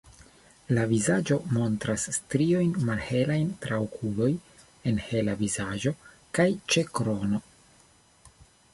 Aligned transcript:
La 0.77 0.85
vizaĝo 0.93 1.35
montras 1.57 2.05
striojn 2.15 2.73
malhelajn 2.89 3.53
tra 3.67 3.79
okuloj 3.85 4.33
-en 4.41 4.99
hela 5.13 5.39
vizaĝo- 5.45 5.97
kaj 6.41 6.51
ĉe 6.73 6.89
krono. 7.01 7.47